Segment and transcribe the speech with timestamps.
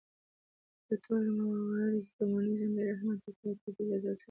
[0.85, 4.19] په ټولو مواردو کې کمونېزم بې رحمه دیکتاتورۍ له ځان سره درلود.